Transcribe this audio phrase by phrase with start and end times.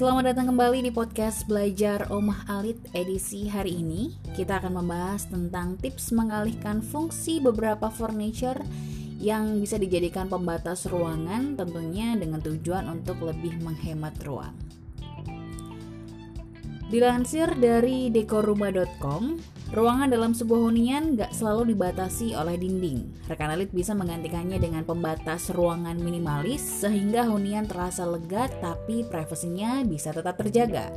[0.00, 4.16] Selamat datang kembali di podcast Belajar Omah Alit edisi hari ini.
[4.32, 8.56] Kita akan membahas tentang tips mengalihkan fungsi beberapa furniture
[9.20, 14.56] yang bisa dijadikan pembatas ruangan tentunya dengan tujuan untuk lebih menghemat ruang.
[16.88, 19.36] Dilansir dari dekorumah.com,
[19.70, 23.06] ruangan dalam sebuah hunian gak selalu dibatasi oleh dinding.
[23.30, 30.10] Rekan elit bisa menggantikannya dengan pembatas ruangan minimalis sehingga hunian terasa lega tapi privasinya bisa
[30.10, 30.90] tetap terjaga.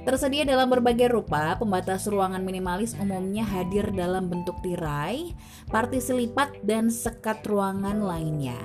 [0.00, 5.36] Tersedia dalam berbagai rupa, pembatas ruangan minimalis umumnya hadir dalam bentuk tirai,
[5.68, 8.56] partisi lipat, dan sekat ruangan lainnya.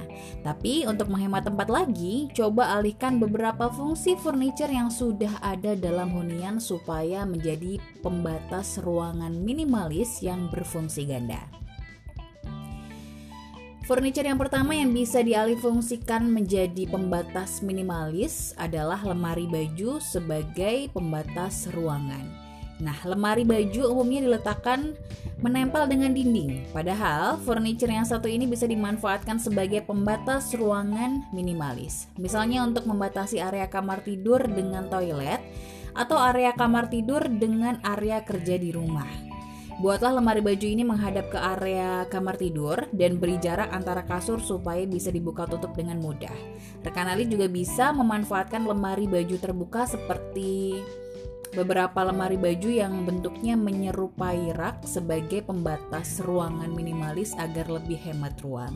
[0.48, 6.56] Tapi untuk menghemat tempat lagi, coba alihkan beberapa fungsi furniture yang sudah ada dalam hunian
[6.56, 11.65] supaya menjadi pembatas ruangan minimalis yang berfungsi ganda.
[13.86, 22.26] Furniture yang pertama yang bisa dialihfungsikan menjadi pembatas minimalis adalah lemari baju sebagai pembatas ruangan.
[22.82, 24.98] Nah, lemari baju umumnya diletakkan
[25.38, 26.66] menempel dengan dinding.
[26.74, 32.10] Padahal, furniture yang satu ini bisa dimanfaatkan sebagai pembatas ruangan minimalis.
[32.18, 35.46] Misalnya untuk membatasi area kamar tidur dengan toilet
[35.94, 39.25] atau area kamar tidur dengan area kerja di rumah.
[39.76, 44.88] Buatlah lemari baju ini menghadap ke area kamar tidur dan beri jarak antara kasur supaya
[44.88, 46.32] bisa dibuka tutup dengan mudah.
[46.80, 50.80] Rekan Ali juga bisa memanfaatkan lemari baju terbuka seperti
[51.52, 58.72] beberapa lemari baju yang bentuknya menyerupai rak sebagai pembatas ruangan minimalis agar lebih hemat ruang.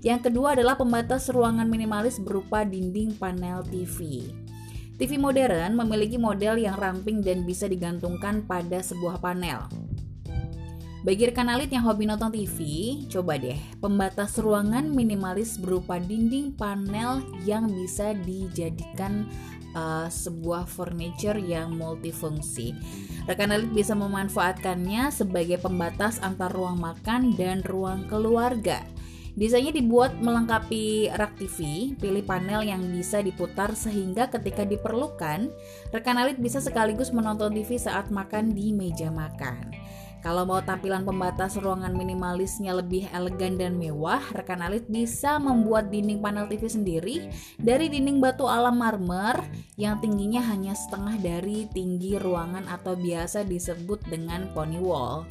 [0.00, 4.32] Yang kedua adalah pembatas ruangan minimalis berupa dinding panel TV.
[4.96, 9.81] TV modern memiliki model yang ramping dan bisa digantungkan pada sebuah panel.
[11.02, 12.58] Bagi rekan alit yang hobi nonton TV,
[13.10, 19.26] coba deh pembatas ruangan minimalis berupa dinding panel yang bisa dijadikan
[19.74, 22.78] uh, sebuah furniture yang multifungsi.
[23.26, 28.86] Rekan alit bisa memanfaatkannya sebagai pembatas antar ruang makan dan ruang keluarga.
[29.34, 35.50] Desainnya dibuat melengkapi rak TV, pilih panel yang bisa diputar sehingga ketika diperlukan,
[35.90, 39.72] rekan alit bisa sekaligus menonton TV saat makan di meja makan.
[40.22, 46.22] Kalau mau tampilan pembatas ruangan minimalisnya lebih elegan dan mewah, rekan alit bisa membuat dinding
[46.22, 47.16] panel TV sendiri
[47.58, 49.42] dari dinding batu alam marmer
[49.74, 55.26] yang tingginya hanya setengah dari tinggi ruangan atau biasa disebut dengan pony wall.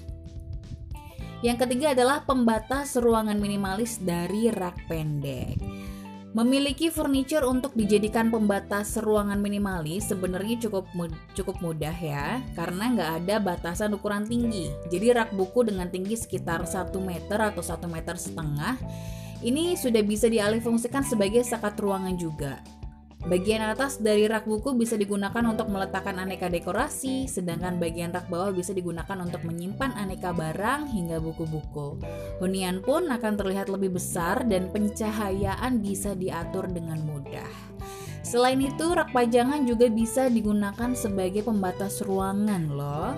[1.39, 5.57] Yang ketiga adalah pembatas ruangan minimalis dari rak pendek.
[6.31, 10.87] Memiliki furniture untuk dijadikan pembatas ruangan minimalis sebenarnya cukup
[11.35, 14.71] cukup mudah ya, karena nggak ada batasan ukuran tinggi.
[14.87, 18.79] Jadi rak buku dengan tinggi sekitar 1 meter atau 1 meter setengah
[19.43, 22.63] ini sudah bisa dialihfungsikan sebagai sekat ruangan juga.
[23.21, 28.49] Bagian atas dari rak buku bisa digunakan untuk meletakkan aneka dekorasi, sedangkan bagian rak bawah
[28.49, 32.01] bisa digunakan untuk menyimpan aneka barang hingga buku-buku.
[32.41, 37.45] Hunian pun akan terlihat lebih besar dan pencahayaan bisa diatur dengan mudah.
[38.25, 43.13] Selain itu, rak pajangan juga bisa digunakan sebagai pembatas ruangan loh.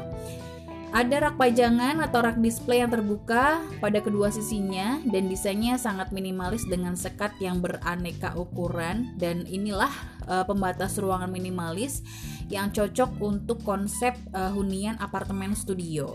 [0.94, 6.70] Ada rak pajangan atau rak display yang terbuka pada kedua sisinya dan desainnya sangat minimalis
[6.70, 9.90] dengan sekat yang beraneka ukuran dan inilah
[10.30, 12.06] uh, pembatas ruangan minimalis
[12.46, 16.14] yang cocok untuk konsep uh, hunian apartemen studio.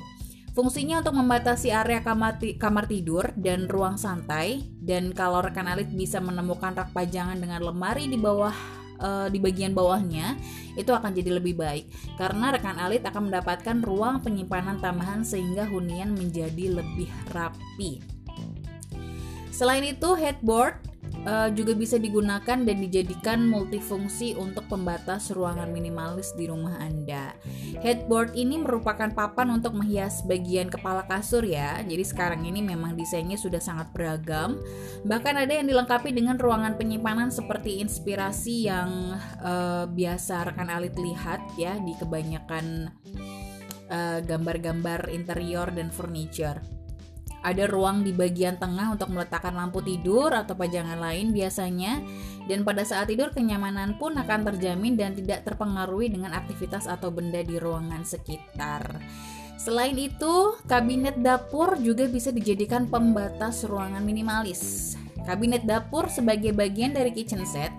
[0.54, 6.22] Fungsinya untuk membatasi area kamar, kamar tidur dan ruang santai dan kalau rekan alit bisa
[6.22, 10.34] menemukan rak pajangan dengan lemari di bawah uh, di bagian bawahnya
[10.78, 16.14] itu akan jadi lebih baik karena rekan alit akan mendapatkan ruang penyimpanan tambahan sehingga hunian
[16.14, 18.02] menjadi lebih rapi.
[19.50, 20.87] Selain itu, headboard
[21.24, 27.34] uh, juga bisa digunakan dan dijadikan multifungsi untuk pembatas ruangan minimalis di rumah Anda.
[27.80, 31.80] Headboard ini merupakan papan untuk menghias bagian kepala kasur ya.
[31.82, 34.60] Jadi sekarang ini memang desainnya sudah sangat beragam.
[35.06, 41.40] Bahkan ada yang dilengkapi dengan ruangan penyimpanan seperti inspirasi yang uh, biasa rekan alit lihat
[41.54, 42.90] ya di kebanyakan
[43.88, 46.77] eh, gambar-gambar uh, interior dan furniture.
[47.38, 52.02] Ada ruang di bagian tengah untuk meletakkan lampu tidur atau pajangan lain biasanya,
[52.50, 57.38] dan pada saat tidur kenyamanan pun akan terjamin dan tidak terpengaruhi dengan aktivitas atau benda
[57.44, 58.98] di ruangan sekitar.
[59.58, 64.94] Selain itu, kabinet dapur juga bisa dijadikan pembatas ruangan minimalis.
[65.26, 67.74] Kabinet dapur sebagai bagian dari kitchen set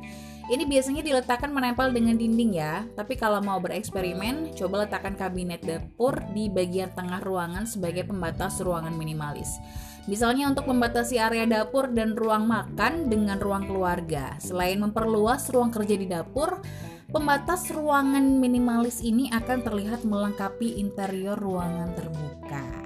[0.50, 6.18] ini biasanya diletakkan menempel dengan dinding ya, tapi kalau mau bereksperimen, coba letakkan kabinet dapur
[6.34, 9.62] di bagian tengah ruangan sebagai pembatas ruangan minimalis.
[10.10, 14.42] Misalnya untuk membatasi area dapur dan ruang makan dengan ruang keluarga.
[14.42, 16.66] Selain memperluas ruang kerja di dapur,
[17.10, 22.79] Pembatas ruangan minimalis ini akan terlihat melengkapi interior ruangan terbuka.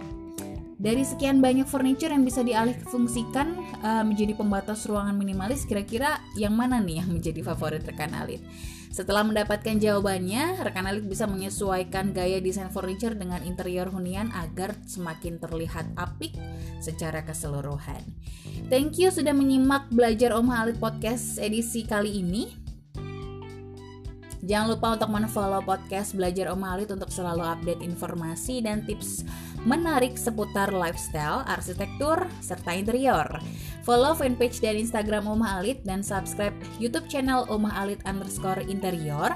[0.84, 6.84] Dari sekian banyak furniture yang bisa dialihfungsikan uh, menjadi pembatas ruangan minimalis, kira-kira yang mana
[6.84, 8.44] nih yang menjadi favorit rekan Alit?
[8.92, 15.40] Setelah mendapatkan jawabannya, rekan Alit bisa menyesuaikan gaya desain furniture dengan interior hunian agar semakin
[15.40, 16.36] terlihat apik
[16.84, 18.04] secara keseluruhan.
[18.68, 22.63] Thank you sudah menyimak belajar Om Alit Podcast edisi kali ini.
[24.44, 29.24] Jangan lupa untuk men-follow podcast Belajar Om Alit untuk selalu update informasi dan tips
[29.64, 33.24] menarik seputar lifestyle, arsitektur, serta interior.
[33.88, 39.32] Follow fanpage dan Instagram Oma Alit dan subscribe YouTube channel Oma Alit underscore interior.